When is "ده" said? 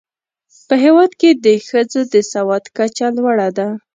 3.57-3.67